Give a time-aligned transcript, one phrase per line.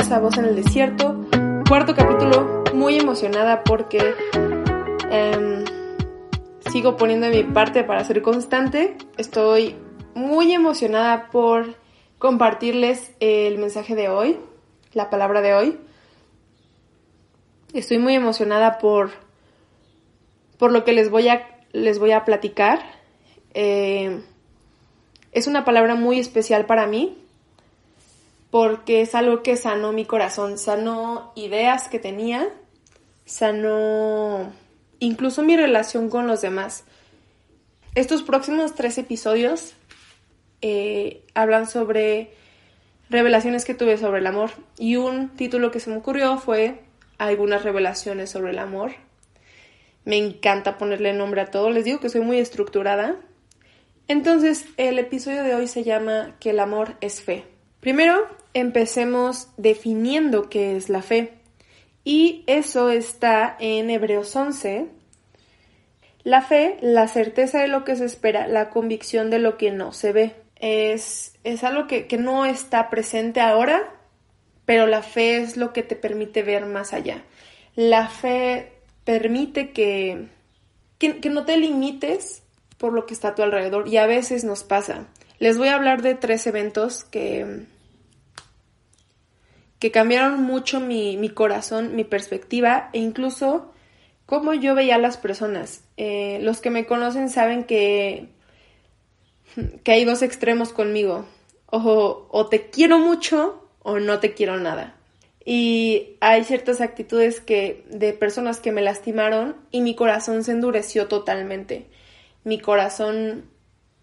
[0.00, 1.26] bienvenidos a Voz en el Desierto.
[1.68, 4.14] Cuarto capítulo, muy emocionada porque
[5.10, 5.64] em,
[6.72, 8.96] sigo poniendo mi parte para ser constante.
[9.18, 9.76] Estoy
[10.14, 11.74] muy emocionada por
[12.18, 14.38] compartirles el mensaje de hoy,
[14.94, 15.78] la palabra de hoy.
[17.74, 19.10] Estoy muy emocionada por,
[20.56, 22.80] por lo que les voy a, les voy a platicar.
[23.52, 24.22] Eh,
[25.32, 27.19] es una palabra muy especial para mí
[28.50, 32.48] porque es algo que sanó mi corazón, sanó ideas que tenía,
[33.24, 34.52] sanó
[34.98, 36.84] incluso mi relación con los demás.
[37.94, 39.74] Estos próximos tres episodios
[40.62, 42.32] eh, hablan sobre
[43.08, 46.80] revelaciones que tuve sobre el amor y un título que se me ocurrió fue
[47.18, 48.92] algunas revelaciones sobre el amor.
[50.04, 53.16] Me encanta ponerle nombre a todo, les digo que soy muy estructurada.
[54.08, 57.44] Entonces, el episodio de hoy se llama Que el amor es fe.
[57.80, 61.32] Primero, empecemos definiendo qué es la fe.
[62.04, 64.86] Y eso está en Hebreos 11.
[66.22, 69.92] La fe, la certeza de lo que se espera, la convicción de lo que no
[69.92, 70.34] se ve.
[70.56, 73.94] Es, es algo que, que no está presente ahora,
[74.66, 77.24] pero la fe es lo que te permite ver más allá.
[77.76, 78.72] La fe
[79.04, 80.26] permite que,
[80.98, 82.42] que, que no te limites
[82.76, 85.06] por lo que está a tu alrededor y a veces nos pasa.
[85.38, 87.64] Les voy a hablar de tres eventos que,
[89.80, 93.72] que cambiaron mucho mi, mi corazón, mi perspectiva e incluso
[94.26, 95.82] cómo yo veía a las personas.
[95.96, 98.28] Eh, los que me conocen saben que,
[99.82, 101.24] que hay dos extremos conmigo.
[101.66, 104.96] O, o te quiero mucho o no te quiero nada.
[105.44, 111.08] Y hay ciertas actitudes que de personas que me lastimaron y mi corazón se endureció
[111.08, 111.86] totalmente.
[112.44, 113.46] Mi corazón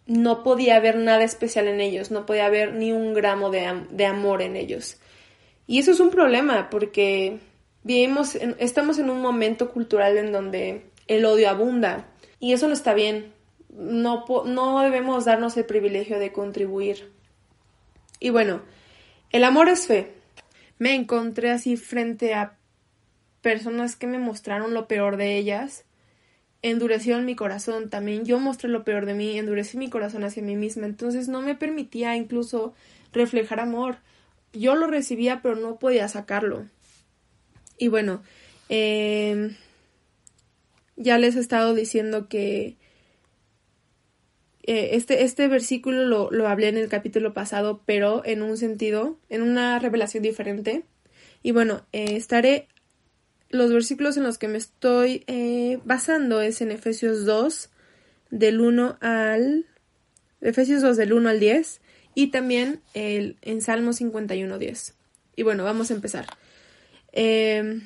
[0.08, 4.06] no podía ver nada especial en ellos, no podía ver ni un gramo de, de
[4.08, 4.98] amor en ellos.
[5.68, 7.40] Y eso es un problema porque
[7.84, 12.08] vivimos, en, estamos en un momento cultural en donde el odio abunda
[12.40, 13.34] y eso no está bien.
[13.70, 17.12] No, no debemos darnos el privilegio de contribuir.
[18.20, 18.62] Y bueno,
[19.32, 20.14] el amor es fe.
[20.80, 22.58] Me encontré así frente a
[23.42, 25.84] personas que me mostraron lo peor de ellas.
[26.62, 28.26] Endurecieron mi corazón también.
[28.26, 30.86] Yo mostré lo peor de mí, endurecí mi corazón hacia mí misma.
[30.86, 32.74] Entonces no me permitía incluso
[33.12, 33.98] reflejar amor
[34.60, 36.66] yo lo recibía pero no podía sacarlo.
[37.78, 38.24] Y bueno,
[38.70, 39.56] eh,
[40.96, 42.76] ya les he estado diciendo que
[44.64, 49.18] eh, este, este versículo lo, lo, hablé en el capítulo pasado, pero en un sentido,
[49.30, 50.84] en una revelación diferente.
[51.42, 52.68] Y bueno, eh, estaré,
[53.50, 57.70] los versículos en los que me estoy eh, basando es en Efesios 2,
[58.30, 59.66] del 1 al...
[60.42, 61.82] Efesios 2 del 1 al 10
[62.18, 64.94] y también el, en Salmo 51.10.
[65.36, 66.26] Y bueno, vamos a empezar.
[67.14, 67.80] Eh,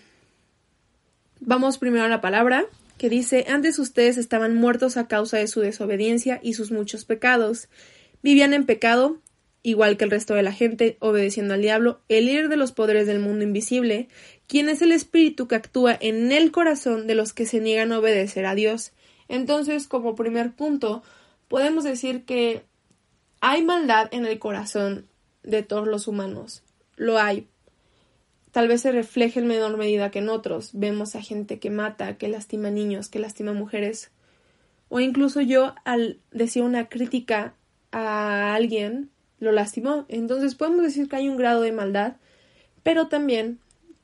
[1.42, 2.64] vamos primero a la palabra
[2.98, 7.68] que dice, antes ustedes estaban muertos a causa de su desobediencia y sus muchos pecados.
[8.24, 9.18] Vivían en pecado,
[9.64, 13.08] igual que el resto de la gente, obedeciendo al diablo, el líder de los poderes
[13.08, 14.08] del mundo invisible,
[14.48, 18.00] quien es el espíritu que actúa en el corazón de los que se niegan a
[18.00, 18.94] obedecer a Dios.
[19.28, 21.04] Entonces, como primer punto,
[21.50, 22.64] podemos decir que
[23.42, 25.08] hay maldad en el corazón
[25.44, 26.64] de todos los humanos.
[26.96, 27.48] Lo hay.
[28.52, 30.72] Tal vez se refleje en menor medida que en otros.
[30.74, 34.12] Vemos a gente que mata, que lastima niños, que lastima mujeres.
[34.90, 37.56] O incluso yo, al decir una crítica
[37.92, 39.10] a alguien,
[39.40, 40.06] lo lastimó.
[40.08, 42.18] Entonces podemos decir que hay un grado de maldad,
[42.84, 43.60] pero también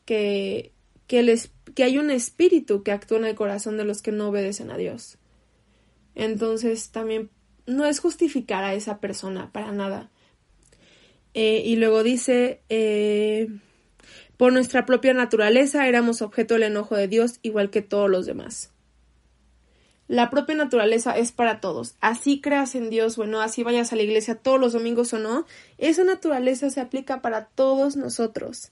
[0.05, 0.71] que,
[1.05, 1.39] que,
[1.75, 4.77] que hay un espíritu que actúa en el corazón de los que no obedecen a
[4.77, 5.17] Dios.
[6.15, 7.29] Entonces también
[7.67, 10.09] no es justificar a esa persona para nada.
[11.33, 13.47] Eh, y luego dice, eh,
[14.37, 18.71] Por nuestra propia naturaleza éramos objeto del enojo de Dios igual que todos los demás.
[20.07, 21.95] La propia naturaleza es para todos.
[21.99, 25.19] Así creas en Dios o no, así vayas a la iglesia todos los domingos o
[25.19, 25.45] no,
[25.77, 28.71] esa naturaleza se aplica para todos nosotros.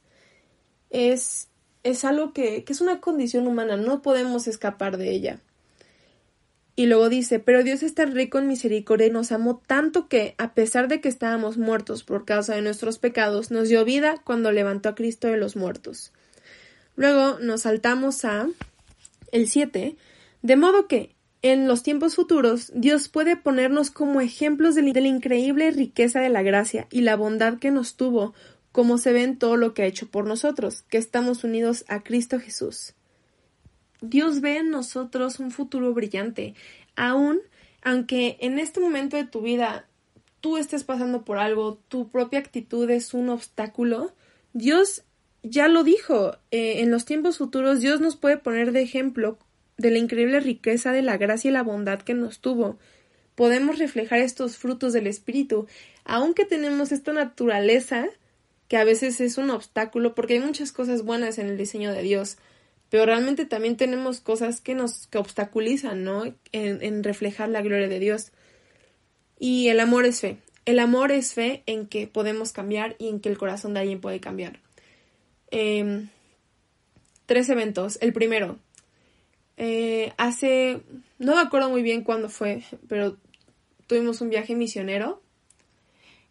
[0.89, 1.49] Es,
[1.83, 5.41] es algo que, que es una condición humana, no podemos escapar de ella.
[6.77, 10.53] Y luego dice, pero Dios está rico en misericordia y nos amó tanto que, a
[10.53, 14.89] pesar de que estábamos muertos por causa de nuestros pecados, nos dio vida cuando levantó
[14.89, 16.11] a Cristo de los muertos.
[16.97, 18.49] Luego nos saltamos a
[19.31, 19.95] el 7,
[20.41, 25.71] de modo que, en los tiempos futuros, Dios puede ponernos como ejemplos de la increíble
[25.71, 28.33] riqueza de la gracia y la bondad que nos tuvo,
[28.71, 32.03] como se ve en todo lo que ha hecho por nosotros, que estamos unidos a
[32.03, 32.95] Cristo Jesús.
[34.09, 36.53] Dios ve en nosotros un futuro brillante,
[36.95, 37.39] aun
[37.85, 39.87] aunque en este momento de tu vida
[40.41, 44.11] tú estés pasando por algo, tu propia actitud es un obstáculo,
[44.53, 45.03] Dios
[45.43, 49.37] ya lo dijo, eh, en los tiempos futuros Dios nos puede poner de ejemplo
[49.77, 52.79] de la increíble riqueza de la gracia y la bondad que nos tuvo.
[53.35, 55.67] Podemos reflejar estos frutos del Espíritu,
[56.05, 58.07] aunque tenemos esta naturaleza
[58.67, 62.01] que a veces es un obstáculo, porque hay muchas cosas buenas en el diseño de
[62.01, 62.37] Dios
[62.95, 66.33] pero realmente también tenemos cosas que nos que obstaculizan, ¿no?
[66.53, 68.31] En, reflejar la gloria de Dios.
[69.37, 70.37] Y el amor es fe.
[70.63, 73.99] El amor es fe en que podemos cambiar y en que el corazón de alguien
[73.99, 74.61] puede cambiar.
[75.51, 76.05] Eh,
[77.25, 77.97] tres eventos.
[77.99, 78.59] El primero,
[79.57, 80.79] eh, hace,
[81.19, 83.17] no me acuerdo muy bien cuándo fue, pero
[83.87, 85.21] tuvimos un viaje misionero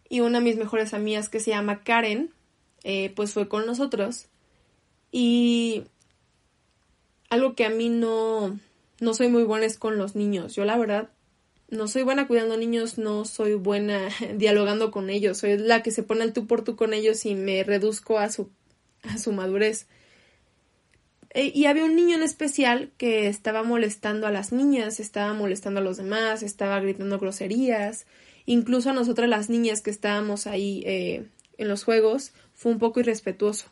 [0.09, 2.33] y una de mis mejores amigas que se llama Karen,
[2.83, 4.29] eh, pues fue con nosotros.
[5.11, 5.83] Y
[7.29, 8.59] algo que a mí no,
[8.99, 10.55] no soy muy buena es con los niños.
[10.55, 11.09] Yo la verdad
[11.69, 15.39] no soy buena cuidando niños, no soy buena dialogando con ellos.
[15.39, 18.29] Soy la que se pone el tú por tú con ellos y me reduzco a
[18.29, 18.49] su,
[19.03, 19.87] a su madurez.
[21.31, 25.81] E, y había un niño en especial que estaba molestando a las niñas, estaba molestando
[25.81, 28.05] a los demás, estaba gritando groserías.
[28.45, 31.25] Incluso a nosotras las niñas que estábamos ahí eh,
[31.57, 33.65] en los juegos, fue un poco irrespetuoso.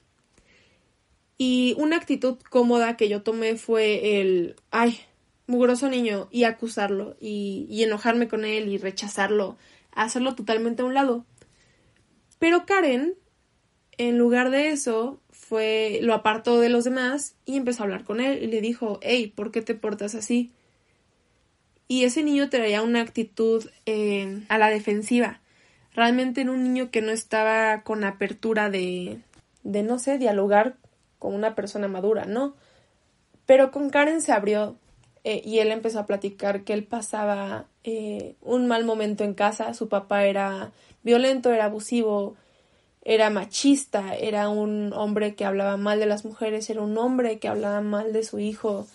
[1.38, 5.00] Y una actitud cómoda que yo tomé fue el, ay,
[5.48, 9.58] mugroso niño, y acusarlo, y, y enojarme con él, y rechazarlo,
[9.92, 11.26] hacerlo totalmente a un lado.
[12.40, 13.16] Pero Karen,
[13.98, 18.22] en lugar de eso, fue, lo apartó de los demás y empezó a hablar con
[18.22, 20.52] él y le dijo, hey, ¿por qué te portas así?
[21.88, 25.42] Y ese niño traía una actitud eh, a la defensiva.
[25.94, 29.20] Realmente era un niño que no estaba con apertura de,
[29.64, 30.78] de, no sé, dialogar
[31.24, 32.54] con una persona madura, ¿no?
[33.46, 34.76] Pero con Karen se abrió
[35.24, 39.74] eh, y él empezó a platicar que él pasaba eh, un mal momento en casa,
[39.74, 42.36] su papá era violento, era abusivo,
[43.04, 47.48] era machista, era un hombre que hablaba mal de las mujeres, era un hombre que
[47.48, 48.86] hablaba mal de su hijo,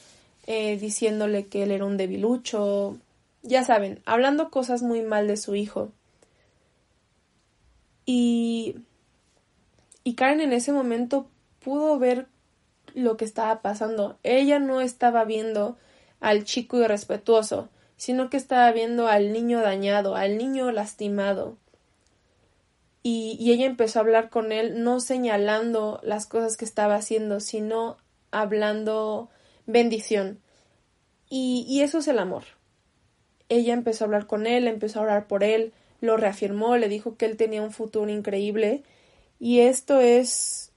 [0.47, 2.99] eh, diciéndole que él era un debilucho,
[3.43, 5.93] ya saben, hablando cosas muy mal de su hijo.
[8.05, 8.75] Y,
[10.05, 11.27] y Karen en ese momento
[11.61, 12.27] pudo ver
[12.95, 14.19] lo que estaba pasando.
[14.23, 15.77] Ella no estaba viendo
[16.21, 21.57] al chico irrespetuoso, sino que estaba viendo al niño dañado, al niño lastimado.
[23.03, 27.97] Y, ella empezó a hablar con él, no señalando las cosas que estaba haciendo, sino
[28.31, 29.31] hablando
[29.67, 30.41] bendición.
[31.31, 32.45] Y, y eso es el amor.
[33.49, 37.17] Ella empezó a hablar con él, empezó a orar por él, lo reafirmó, le dijo
[37.17, 38.83] que él tenía un futuro increíble.
[39.41, 40.68] Y esto es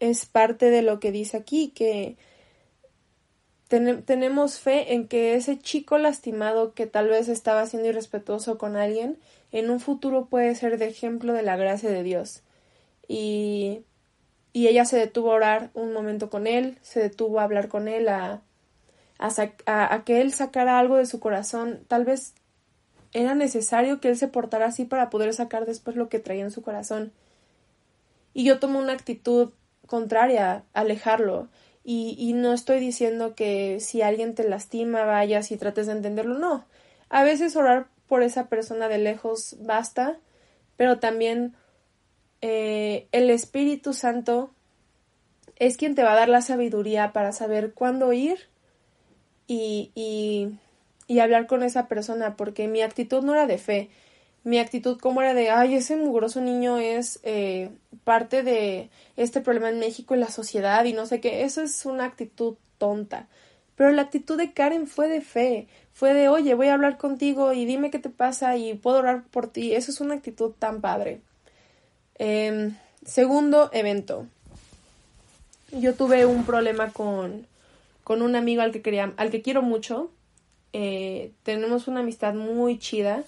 [0.00, 2.16] es parte de lo que dice aquí, que
[3.68, 9.18] tenemos fe en que ese chico lastimado que tal vez estaba siendo irrespetuoso con alguien,
[9.50, 12.42] en un futuro puede ser de ejemplo de la gracia de Dios.
[13.08, 13.82] Y,
[14.52, 17.88] y ella se detuvo a orar un momento con él, se detuvo a hablar con
[17.88, 18.42] él, a,
[19.18, 21.80] a, a que él sacara algo de su corazón.
[21.88, 22.34] Tal vez
[23.12, 26.50] era necesario que él se portara así para poder sacar después lo que traía en
[26.52, 27.12] su corazón.
[28.32, 29.50] Y yo tomo una actitud
[29.86, 31.48] contraria, alejarlo.
[31.84, 36.38] Y, y no estoy diciendo que si alguien te lastima vayas y trates de entenderlo,
[36.38, 36.64] no.
[37.08, 40.18] A veces orar por esa persona de lejos basta,
[40.76, 41.54] pero también
[42.40, 44.50] eh, el Espíritu Santo
[45.56, 48.48] es quien te va a dar la sabiduría para saber cuándo ir
[49.46, 50.58] y, y,
[51.06, 53.90] y hablar con esa persona, porque mi actitud no era de fe,
[54.46, 57.68] mi actitud como era de, ay, ese mugroso niño es eh,
[58.04, 61.84] parte de este problema en México y la sociedad y no sé qué, eso es
[61.84, 63.26] una actitud tonta.
[63.74, 67.54] Pero la actitud de Karen fue de fe, fue de, oye, voy a hablar contigo
[67.54, 69.74] y dime qué te pasa y puedo orar por ti.
[69.74, 71.22] Eso es una actitud tan padre.
[72.14, 74.28] Em, segundo evento.
[75.72, 77.48] yo tuve un problema con,
[78.04, 80.12] con un amigo al que quería, al que quiero mucho.
[80.72, 83.24] Eh, tenemos una amistad muy chida.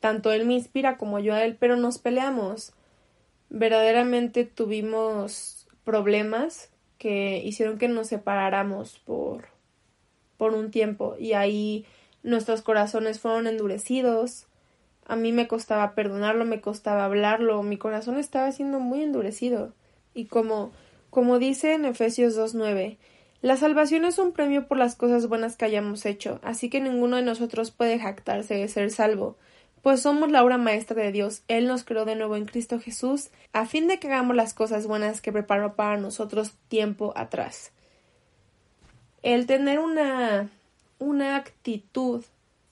[0.00, 2.72] Tanto él me inspira como yo a él, pero nos peleamos.
[3.50, 9.48] Verdaderamente tuvimos problemas que hicieron que nos separáramos por,
[10.36, 11.86] por un tiempo y ahí
[12.22, 14.46] nuestros corazones fueron endurecidos.
[15.06, 19.72] A mí me costaba perdonarlo, me costaba hablarlo, mi corazón estaba siendo muy endurecido.
[20.14, 20.72] Y como,
[21.10, 22.98] como dice en Efesios 2.9,
[23.42, 27.16] la salvación es un premio por las cosas buenas que hayamos hecho, así que ninguno
[27.16, 29.38] de nosotros puede jactarse de ser salvo,
[29.82, 31.42] pues somos la obra maestra de Dios.
[31.48, 34.86] Él nos creó de nuevo en Cristo Jesús, a fin de que hagamos las cosas
[34.86, 37.72] buenas que preparó para nosotros tiempo atrás.
[39.22, 40.50] El tener una,
[40.98, 42.24] una actitud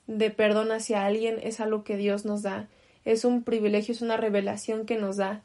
[0.07, 2.67] de perdón hacia alguien es algo que Dios nos da,
[3.05, 5.41] es un privilegio, es una revelación que nos da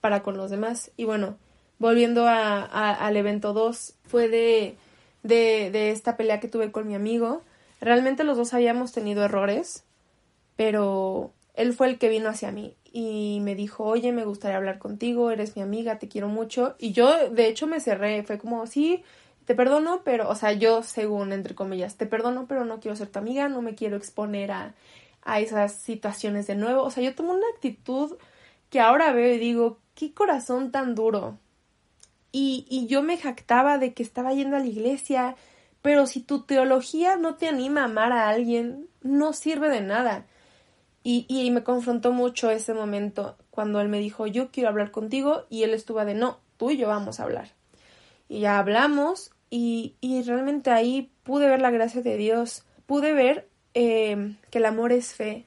[0.00, 0.90] para con los demás.
[0.96, 1.36] Y bueno,
[1.78, 4.76] volviendo al evento 2, fue de,
[5.22, 7.42] de, de esta pelea que tuve con mi amigo.
[7.80, 9.84] Realmente los dos habíamos tenido errores,
[10.58, 14.80] pero él fue el que vino hacia mí y me dijo, oye, me gustaría hablar
[14.80, 16.74] contigo, eres mi amiga, te quiero mucho.
[16.80, 19.04] Y yo, de hecho, me cerré, fue como, sí,
[19.44, 23.06] te perdono, pero, o sea, yo, según, entre comillas, te perdono, pero no quiero ser
[23.06, 24.74] tu amiga, no me quiero exponer a,
[25.22, 26.82] a esas situaciones de nuevo.
[26.82, 28.16] O sea, yo tomo una actitud
[28.68, 31.38] que ahora veo y digo, qué corazón tan duro.
[32.32, 35.36] Y, y yo me jactaba de que estaba yendo a la iglesia,
[35.82, 40.26] pero si tu teología no te anima a amar a alguien, no sirve de nada.
[41.02, 45.44] Y, y me confrontó mucho ese momento cuando él me dijo, yo quiero hablar contigo,
[45.48, 47.50] y él estuvo de, no, tú y yo vamos a hablar.
[48.28, 53.48] Y ya hablamos, y, y realmente ahí pude ver la gracia de Dios, pude ver
[53.74, 55.46] eh, que el amor es fe,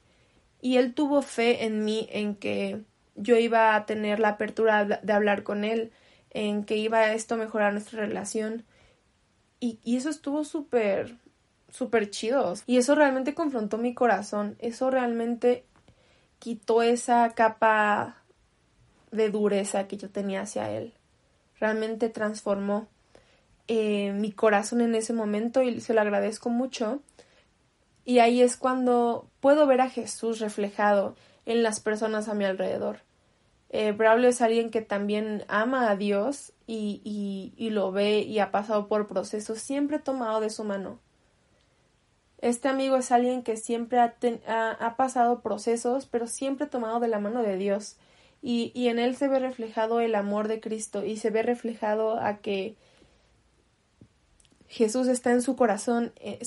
[0.62, 2.82] y él tuvo fe en mí, en que
[3.16, 5.92] yo iba a tener la apertura de hablar con él,
[6.30, 8.64] en que iba esto a mejorar nuestra relación.
[9.60, 11.18] Y, y eso estuvo súper,
[11.72, 12.54] súper chido.
[12.68, 14.56] Y eso realmente confrontó mi corazón.
[14.60, 15.66] Eso realmente
[16.40, 18.18] quitó esa capa
[19.12, 20.94] de dureza que yo tenía hacia él.
[21.60, 22.88] Realmente transformó
[23.68, 27.02] eh, mi corazón en ese momento y se lo agradezco mucho.
[28.04, 33.00] Y ahí es cuando puedo ver a Jesús reflejado en las personas a mi alrededor.
[33.70, 38.40] Eh, Braulio es alguien que también ama a Dios y, y, y, lo ve y
[38.40, 41.00] ha pasado por procesos siempre tomado de su mano.
[42.42, 47.44] Este amigo es alguien que siempre ha, pasado procesos, pero siempre tomado de la mano
[47.44, 47.98] de Dios.
[48.42, 52.38] Y, en él se ve reflejado el amor de Cristo y se ve reflejado a
[52.38, 52.76] que
[54.68, 56.14] Jesús está en su corazón.
[56.16, 56.40] Eh,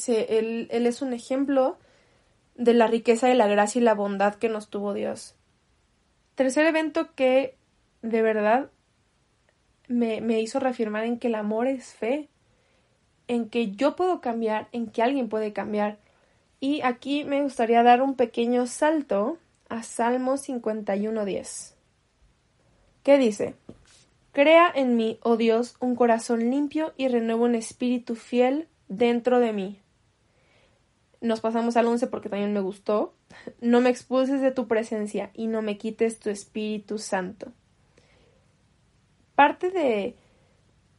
[0.71, 1.79] él es un ejemplo
[2.57, 5.37] de la riqueza de la gracia y la bondad que nos tuvo Dios.
[6.35, 7.57] Tercer evento que
[8.03, 8.71] de verdad
[9.89, 12.29] me, me hizo reafirmar en que el amor es fe,
[13.29, 15.99] en que yo puedo cambiar, en que alguien puede cambiar.
[16.61, 19.39] Y aquí me gustaría dar un pequeño salto
[19.69, 21.75] a Salmo 51.10.
[23.03, 23.55] ¿Qué dice?
[24.33, 29.53] Crea en mí, oh Dios, un corazón limpio y renueva un espíritu fiel dentro de
[29.53, 29.81] mí.
[31.21, 33.15] Nos pasamos al 11 porque también me gustó.
[33.61, 37.53] No me expulses de tu presencia y no me quites tu Espíritu Santo.
[39.35, 40.17] Parte de,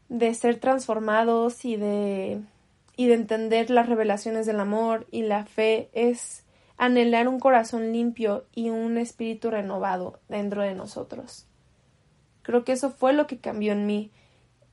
[0.09, 2.41] de ser transformados y de,
[2.95, 6.43] y de entender las revelaciones del amor y la fe es
[6.77, 11.47] anhelar un corazón limpio y un espíritu renovado dentro de nosotros.
[12.41, 14.11] Creo que eso fue lo que cambió en mí.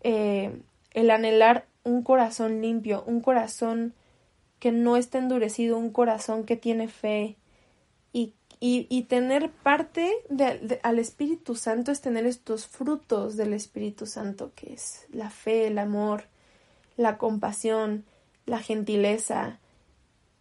[0.02, 0.60] Eh,
[0.92, 3.94] el anhelar un corazón limpio, un corazón
[4.58, 7.36] que no está endurecido, un corazón que tiene fe,
[8.12, 14.52] y, y tener parte de, al Espíritu Santo es tener estos frutos del Espíritu Santo,
[14.54, 16.26] que es la fe, el amor,
[16.96, 18.04] la compasión,
[18.46, 19.58] la gentileza.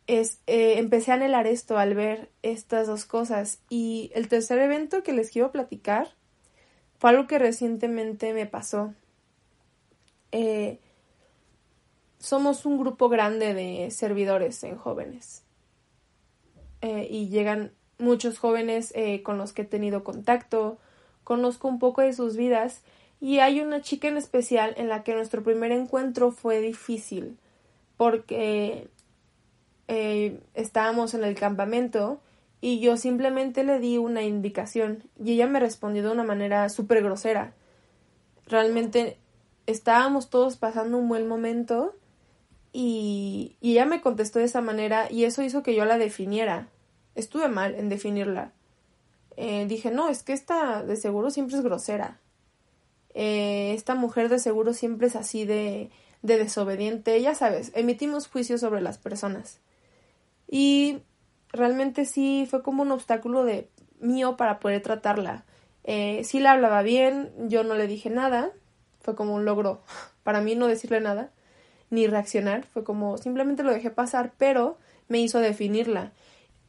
[0.05, 3.59] Es, eh, empecé a anhelar esto al ver estas dos cosas.
[3.69, 6.09] Y el tercer evento que les quiero platicar
[6.99, 8.93] fue algo que recientemente me pasó.
[10.31, 10.79] Eh,
[12.19, 15.43] somos un grupo grande de servidores en jóvenes.
[16.81, 20.77] Eh, y llegan muchos jóvenes eh, con los que he tenido contacto,
[21.23, 22.81] conozco un poco de sus vidas
[23.21, 27.37] y hay una chica en especial en la que nuestro primer encuentro fue difícil
[27.95, 28.87] porque
[29.87, 32.19] eh, estábamos en el campamento
[32.59, 37.03] y yo simplemente le di una indicación y ella me respondió de una manera súper
[37.03, 37.53] grosera.
[38.47, 39.17] Realmente
[39.67, 41.93] estábamos todos pasando un buen momento
[42.73, 46.67] y, y ella me contestó de esa manera y eso hizo que yo la definiera
[47.15, 48.51] estuve mal en definirla.
[49.37, 52.19] Eh, dije, no, es que esta de seguro siempre es grosera.
[53.13, 55.89] eh, esta mujer de seguro siempre es así de,
[56.21, 59.59] de desobediente, ya sabes, emitimos juicios sobre las personas.
[60.47, 60.99] Y
[61.51, 65.45] realmente sí fue como un obstáculo de mío para poder tratarla.
[65.83, 68.51] Eh, sí la hablaba bien, yo no le dije nada,
[69.01, 69.81] fue como un logro
[70.23, 71.31] para mí no decirle nada,
[71.89, 74.77] ni reaccionar, fue como simplemente lo dejé pasar, pero
[75.07, 76.13] me hizo definirla.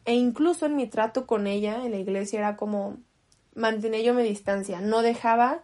[0.05, 2.99] E incluso en mi trato con ella en la iglesia era como
[3.55, 5.63] mantenía yo mi distancia, no dejaba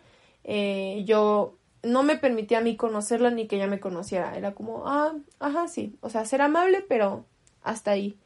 [0.50, 4.88] eh, yo, no me permitía a mí conocerla ni que ella me conociera, era como,
[4.88, 7.26] ah, ajá, sí, o sea, ser amable, pero
[7.62, 8.18] hasta ahí.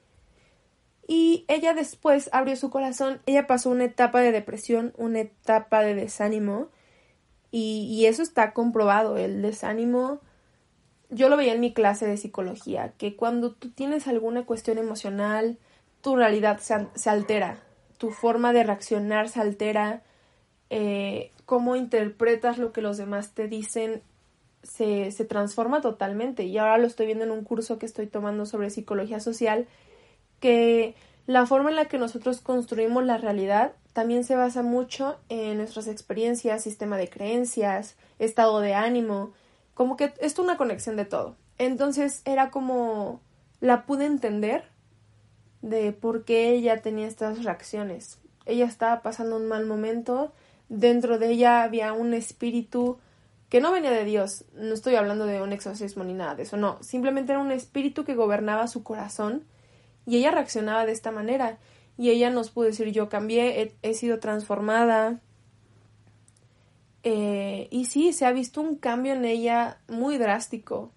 [1.08, 5.96] Y ella después abrió su corazón, ella pasó una etapa de depresión, una etapa de
[5.96, 6.68] desánimo,
[7.50, 10.20] y, y eso está comprobado, el desánimo,
[11.10, 15.58] yo lo veía en mi clase de psicología, que cuando tú tienes alguna cuestión emocional,
[16.02, 17.58] tu realidad se, se altera,
[17.96, 20.02] tu forma de reaccionar se altera,
[20.68, 24.02] eh, cómo interpretas lo que los demás te dicen
[24.62, 26.44] se, se transforma totalmente.
[26.44, 29.66] Y ahora lo estoy viendo en un curso que estoy tomando sobre psicología social,
[30.40, 30.94] que
[31.26, 35.86] la forma en la que nosotros construimos la realidad también se basa mucho en nuestras
[35.86, 39.32] experiencias, sistema de creencias, estado de ánimo,
[39.74, 41.36] como que es una conexión de todo.
[41.58, 43.20] Entonces era como
[43.60, 44.64] la pude entender
[45.62, 48.18] de por qué ella tenía estas reacciones.
[48.44, 50.32] Ella estaba pasando un mal momento,
[50.68, 52.98] dentro de ella había un espíritu
[53.48, 56.56] que no venía de Dios, no estoy hablando de un exorcismo ni nada de eso,
[56.56, 59.44] no, simplemente era un espíritu que gobernaba su corazón
[60.06, 61.58] y ella reaccionaba de esta manera.
[61.98, 65.20] Y ella nos pudo decir, yo cambié, he, sido transformada.
[67.02, 70.90] Eh, y sí, se ha visto un cambio en ella muy drástico.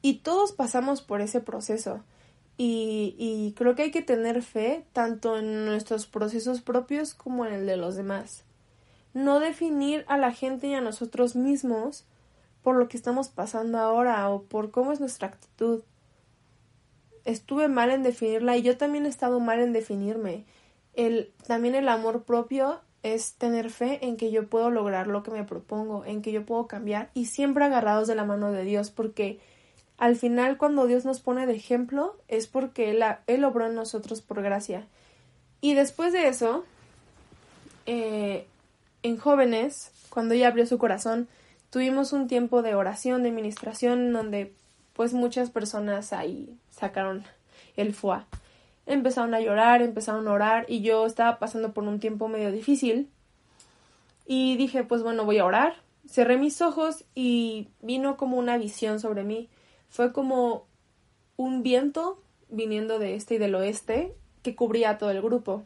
[0.00, 2.02] Y todos pasamos por ese proceso.
[2.56, 7.52] Y, y creo que hay que tener fe tanto en nuestros procesos propios como en
[7.54, 8.44] el de los demás.
[9.14, 12.04] No definir a la gente y a nosotros mismos
[12.62, 15.82] por lo que estamos pasando ahora o por cómo es nuestra actitud
[17.24, 20.44] estuve mal en definirla y yo también he estado mal en definirme.
[20.94, 25.30] El, también el amor propio es tener fe en que yo puedo lograr lo que
[25.30, 28.90] me propongo, en que yo puedo cambiar y siempre agarrados de la mano de Dios
[28.90, 29.40] porque
[30.02, 34.20] al final cuando Dios nos pone de ejemplo es porque Él, él obró en nosotros
[34.20, 34.88] por gracia.
[35.60, 36.64] Y después de eso,
[37.86, 38.44] eh,
[39.04, 41.28] en jóvenes, cuando ella abrió su corazón,
[41.70, 44.52] tuvimos un tiempo de oración, de ministración, donde
[44.92, 47.22] pues muchas personas ahí sacaron
[47.76, 48.24] el foie.
[48.86, 53.08] Empezaron a llorar, empezaron a orar y yo estaba pasando por un tiempo medio difícil
[54.26, 55.76] y dije, pues bueno, voy a orar.
[56.08, 59.48] Cerré mis ojos y vino como una visión sobre mí.
[59.92, 60.64] Fue como
[61.36, 65.64] un viento viniendo de este y del oeste que cubría todo el grupo.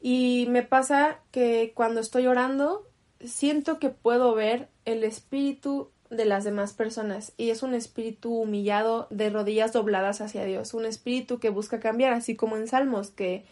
[0.00, 2.84] Y me pasa que cuando estoy orando,
[3.20, 9.06] siento que puedo ver el espíritu de las demás personas y es un espíritu humillado
[9.10, 13.44] de rodillas dobladas hacia Dios, un espíritu que busca cambiar, así como en Salmos que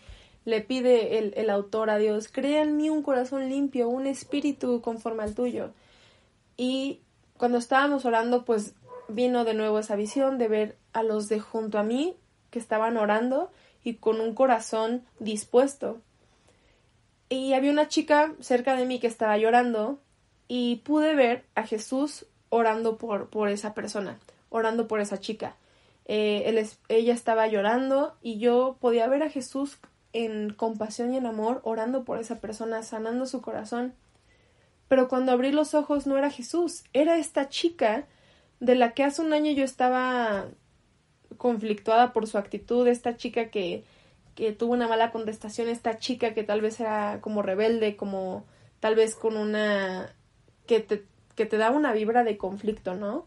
[0.44, 4.80] le pide el, el autor a Dios, crea en mí un corazón limpio, un espíritu
[4.80, 5.70] conforme al tuyo.
[6.56, 6.98] Y
[7.36, 8.74] cuando estábamos orando, pues
[9.10, 12.16] vino de nuevo esa visión de ver a los de junto a mí
[12.50, 13.50] que estaban orando
[13.84, 16.00] y con un corazón dispuesto.
[17.28, 20.00] Y había una chica cerca de mí que estaba llorando
[20.48, 24.18] y pude ver a Jesús orando por, por esa persona,
[24.48, 25.54] orando por esa chica.
[26.06, 29.78] Eh, ella estaba llorando y yo podía ver a Jesús
[30.12, 33.94] en compasión y en amor orando por esa persona, sanando su corazón.
[34.88, 38.06] Pero cuando abrí los ojos no era Jesús, era esta chica
[38.60, 40.46] de la que hace un año yo estaba
[41.36, 43.84] conflictuada por su actitud, esta chica que,
[44.34, 48.44] que tuvo una mala contestación, esta chica que tal vez era como rebelde, como
[48.80, 50.14] tal vez con una
[50.66, 53.26] que te que te da una vibra de conflicto, ¿no?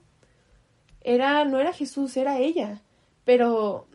[1.02, 2.82] Era, no era Jesús, era ella,
[3.26, 3.88] pero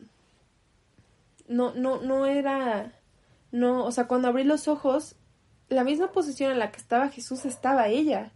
[1.47, 2.93] no, no, no era,
[3.53, 5.15] no, o sea, cuando abrí los ojos,
[5.69, 8.33] la misma posición en la que estaba Jesús estaba ella.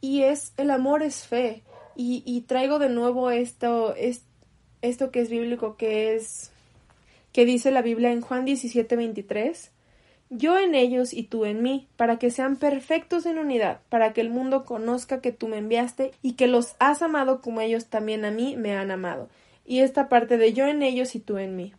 [0.00, 1.64] Y es, el amor es fe.
[1.96, 4.22] Y, traigo de nuevo esto, es,
[4.82, 6.50] esto que es bíblico, que es,
[7.32, 9.70] que dice la Biblia en Juan 17, 23
[10.30, 14.20] yo en ellos y tú en mí, para que sean perfectos en unidad, para que
[14.20, 18.24] el mundo conozca que tú me enviaste y que los has amado como ellos también
[18.24, 19.28] a mí me han amado.
[19.64, 21.72] Y esta parte de yo en ellos y tú en mí.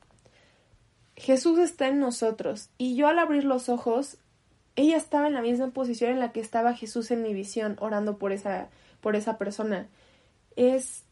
[1.15, 4.17] Jesús está en nosotros y yo al abrir los ojos,
[4.75, 8.17] ella estaba en la misma posición en la que estaba Jesús en mi visión, orando
[8.17, 8.69] por esa,
[9.01, 9.87] por esa persona.
[10.55, 11.03] Es,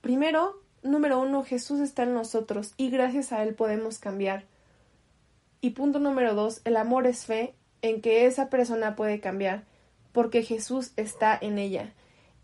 [0.00, 4.44] primero, número uno, Jesús está en nosotros y gracias a Él podemos cambiar.
[5.60, 9.64] Y punto número dos, el amor es fe en que esa persona puede cambiar.
[10.12, 11.92] porque Jesús está en ella.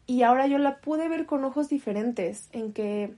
[0.07, 3.15] Y ahora yo la pude ver con ojos diferentes, en que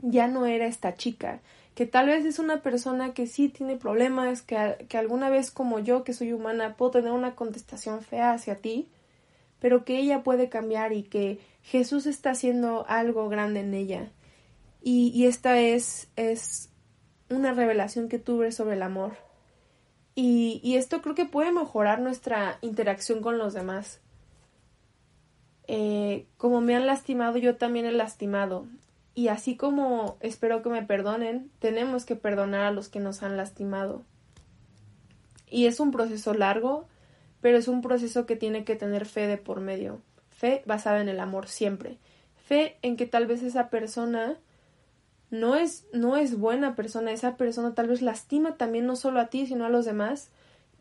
[0.00, 1.40] ya no era esta chica,
[1.74, 5.80] que tal vez es una persona que sí tiene problemas, que, que alguna vez como
[5.80, 8.88] yo, que soy humana, puedo tener una contestación fea hacia ti,
[9.58, 14.10] pero que ella puede cambiar y que Jesús está haciendo algo grande en ella.
[14.82, 16.68] Y, y esta es, es
[17.30, 19.16] una revelación que tuve sobre el amor.
[20.14, 24.00] Y, y, esto creo que puede mejorar nuestra interacción con los demás.
[25.66, 28.66] Eh, como me han lastimado, yo también he lastimado.
[29.14, 33.36] Y así como espero que me perdonen, tenemos que perdonar a los que nos han
[33.36, 34.02] lastimado.
[35.48, 36.88] Y es un proceso largo,
[37.40, 40.00] pero es un proceso que tiene que tener fe de por medio.
[40.30, 41.98] Fe basada en el amor siempre.
[42.44, 44.36] Fe en que tal vez esa persona
[45.30, 49.28] no es, no es buena persona, esa persona tal vez lastima también no solo a
[49.28, 50.30] ti, sino a los demás,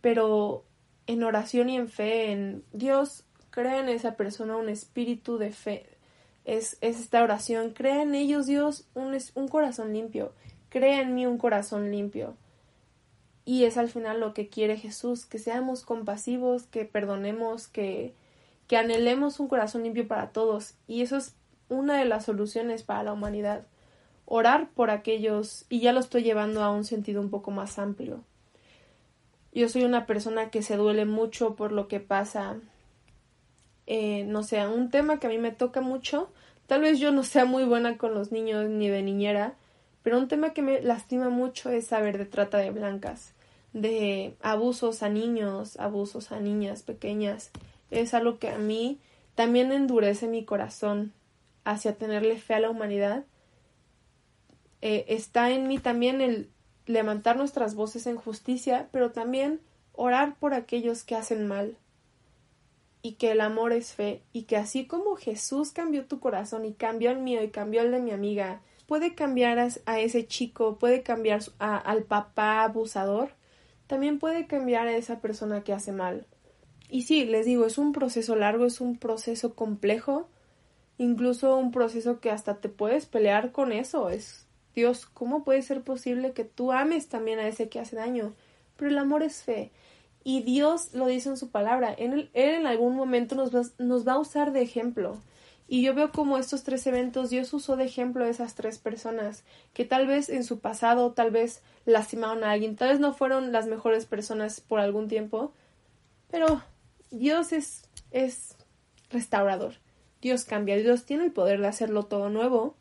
[0.02, 0.64] pero
[1.08, 5.93] en oración y en fe, en Dios, crea en esa persona un espíritu de fe.
[6.46, 10.34] Es, es esta oración, crea en ellos Dios un, un corazón limpio,
[10.70, 12.36] crea en mí un corazón limpio.
[13.46, 18.14] Y es al final lo que quiere Jesús, que seamos compasivos, que perdonemos, que,
[18.68, 20.76] que anhelemos un corazón limpio para todos.
[20.88, 21.36] Y eso es
[21.70, 23.66] una de las soluciones para la humanidad
[24.26, 28.24] orar por aquellos y ya lo estoy llevando a un sentido un poco más amplio.
[29.54, 32.58] Yo soy una persona que se duele mucho por lo que pasa,
[33.88, 36.30] eh, no sé, un tema que a mí me toca mucho.
[36.68, 39.56] Tal vez yo no sea muy buena con los niños ni de niñera,
[40.02, 43.34] pero un tema que me lastima mucho es saber de trata de blancas,
[43.74, 47.52] de abusos a niños, abusos a niñas pequeñas.
[47.92, 49.00] Es algo que a mí
[49.36, 51.14] también endurece mi corazón
[51.66, 53.26] hacia tenerle fe a la humanidad
[54.86, 56.50] eh, está en mí también el
[56.88, 59.62] levantar nuestras voces en justicia, pero también
[59.94, 61.78] orar por aquellos que hacen mal.
[63.04, 66.74] Y que el amor es fe, y que así como Jesús cambió tu corazón y
[66.74, 71.04] cambió el mío y cambió el de mi amiga, puede cambiar a, ese chico, puede
[71.04, 73.32] cambiar al papá abusador,
[73.86, 76.26] también puede cambiar a esa persona que hace mal.
[76.90, 80.30] Y sí, les digo, es un proceso largo, es un proceso complejo,
[80.98, 85.82] incluso un proceso que hasta te puedes pelear con eso, es Dios, ¿cómo puede ser
[85.82, 88.34] posible que tú ames también a ese que hace daño?
[88.76, 89.72] Pero el amor es fe.
[90.24, 91.94] Y Dios lo dice en su palabra.
[91.94, 95.18] Él, en algún momento nos va, a usar de ejemplo.
[95.68, 99.44] Y yo veo como estos tres eventos Dios usó de ejemplo a esas tres personas
[99.74, 103.52] que tal vez en su pasado, tal vez lastimaron a alguien, tal vez no fueron
[103.52, 105.54] las mejores personas por algún tiempo,
[106.30, 106.62] pero
[107.12, 108.56] Dios es, es
[109.10, 109.76] restaurador.
[110.22, 112.76] Dios cambia, Dios tiene el poder de hacerlo todo nuevo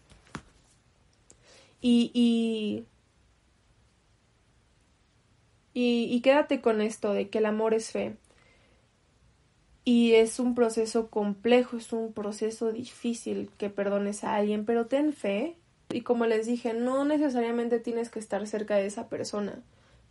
[1.82, 2.86] y, y,
[5.74, 8.16] y, quédate con esto de que el amor es fe.
[9.84, 15.12] Y es un proceso complejo, es un proceso difícil que perdones a alguien, pero ten
[15.12, 15.56] fe.
[15.90, 19.62] Y como les dije, no necesariamente tienes que estar cerca de esa persona,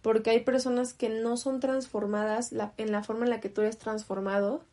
[0.02, 3.78] porque hay personas que no son transformadas en la forma en la que tú eres
[3.78, 4.64] transformado.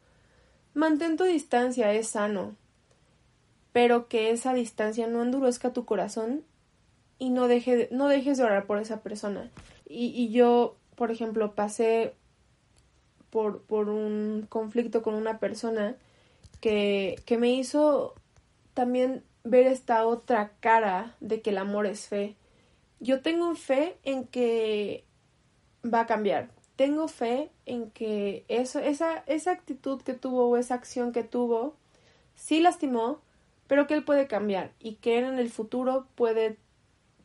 [0.74, 2.57] Mantén tu distancia, es sano,
[3.72, 6.44] pero que esa distancia no endurezca tu corazón
[7.18, 9.51] y no, deje, no dejes de orar por esa persona.
[9.88, 12.14] Y, yo, por ejemplo, pasé
[13.31, 15.96] por, por, un conflicto con una persona
[16.61, 18.14] que, que me hizo
[18.74, 22.37] también ver esta otra cara de que el amor es fe.
[23.01, 25.05] Yo tengo fe en que
[25.83, 26.51] va a cambiar.
[26.77, 31.74] Tengo fe en que eso, esa, esa actitud que tuvo o esa acción que tuvo
[32.35, 33.20] sí lastimó,
[33.66, 36.57] pero que él puede cambiar y que él en el futuro puede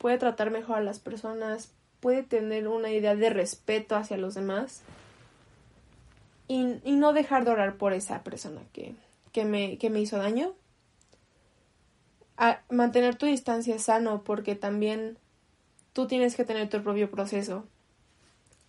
[0.03, 1.71] puede tratar mejor a las personas,
[2.03, 4.81] puede tener una idea de respeto hacia los demás
[6.49, 8.93] y, y no dejar de orar por esa persona que,
[9.31, 10.53] que, me, que me hizo daño.
[12.69, 15.17] Mantener tu distancia sano porque también
[15.93, 17.65] tú tienes que tener tu propio proceso.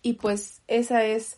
[0.01, 1.37] Y pues esa es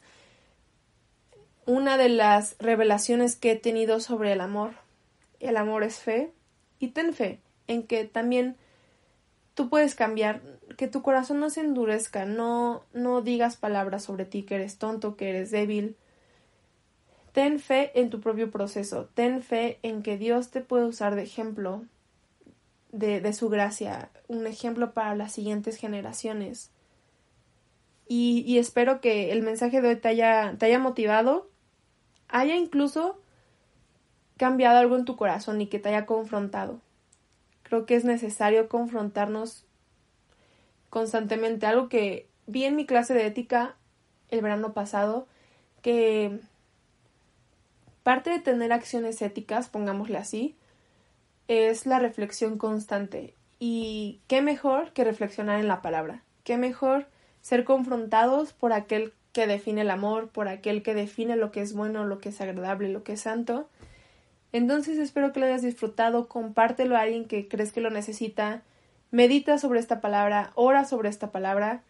[1.66, 4.74] una de las revelaciones que he tenido sobre el amor.
[5.40, 6.32] El amor es fe
[6.78, 8.56] y ten fe en que también
[9.58, 10.44] tú puedes cambiar,
[10.78, 15.18] que tu corazón no se endurezca, no, no digas palabras sobre ti que eres tonto,
[15.18, 15.98] que eres débil.
[17.34, 21.24] Ten fe en tu propio proceso, ten fe en que Dios te puede usar de
[21.24, 21.84] ejemplo
[22.92, 26.72] de, de su gracia, un ejemplo para las siguientes generaciones.
[28.08, 31.50] Y, y, espero que el mensaje de hoy te haya, te haya motivado,
[32.30, 33.20] haya incluso
[34.38, 36.80] cambiado algo en tu corazón y que te haya confrontado.
[37.64, 39.67] Creo que es necesario confrontarnos
[40.90, 41.66] constantemente.
[41.66, 43.76] Algo que vi en mi clase de ética
[44.30, 45.28] el verano pasado,
[45.82, 46.40] que,
[48.04, 50.56] parte de tener acciones éticas, pongámosle así,
[51.48, 53.34] es la reflexión constante.
[53.60, 56.24] Y qué mejor que reflexionar en la palabra.
[56.44, 57.08] Qué mejor
[57.42, 61.74] ser confrontados por aquel que define el amor, por aquel que define lo que es
[61.74, 63.70] bueno, lo que es agradable, lo que es santo.
[64.52, 68.64] Entonces espero que lo hayas disfrutado, compártelo a alguien que crees que lo necesita,
[69.12, 71.84] medita sobre esta palabra, ora sobre esta palabra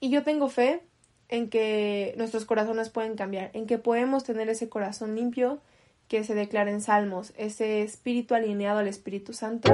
[0.00, 0.82] y yo tengo fe
[1.28, 5.60] en que nuestros corazones pueden cambiar, en que podemos tener ese corazón limpio
[6.08, 9.72] que se declara en Salmos, ese espíritu alineado al Espíritu Santo.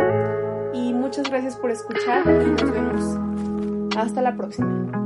[0.74, 3.96] Y muchas gracias por escuchar y nos vemos.
[3.96, 5.05] Hasta la próxima.